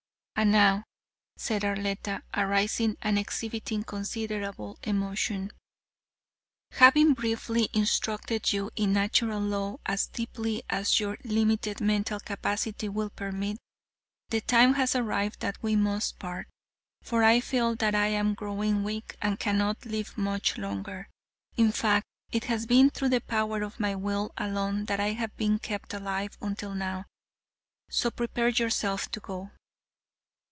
And 0.33 0.51
now," 0.53 0.85
said 1.37 1.63
Arletta, 1.63 2.23
arising 2.35 2.97
and 3.03 3.19
exhibiting 3.19 3.83
considerable 3.83 4.79
emotion, 4.81 5.51
"having 6.71 7.13
briefly 7.13 7.69
instructed 7.73 8.51
you 8.51 8.71
in 8.75 8.91
Natural 8.91 9.39
Law 9.39 9.77
as 9.85 10.07
deeply 10.07 10.63
as 10.67 10.99
your 10.99 11.19
limited 11.23 11.79
mental 11.79 12.19
capacity 12.19 12.89
will 12.89 13.11
permit, 13.11 13.59
the 14.29 14.41
time 14.41 14.73
has 14.73 14.95
arrived 14.95 15.41
that 15.41 15.61
we 15.61 15.75
must 15.75 16.17
part, 16.17 16.47
for 17.03 17.23
I 17.23 17.39
feel 17.39 17.75
that 17.75 17.93
I 17.93 18.07
am 18.07 18.33
growing 18.33 18.83
weak 18.83 19.15
and 19.21 19.39
cannot 19.39 19.85
live 19.85 20.17
much 20.17 20.57
longer. 20.57 21.07
In 21.55 21.71
fact, 21.71 22.07
it 22.31 22.45
has 22.45 22.65
been 22.65 22.89
through 22.89 23.09
the 23.09 23.21
power 23.21 23.61
of 23.61 23.79
my 23.79 23.93
will 23.93 24.31
alone 24.39 24.85
that 24.85 24.99
I 24.99 25.09
have 25.11 25.37
been 25.37 25.59
kept 25.59 25.93
alive 25.93 26.35
until 26.41 26.73
now. 26.73 27.05
So 27.91 28.09
prepare 28.09 28.49
yourself 28.49 29.07
to 29.11 29.19
go." 29.19 29.51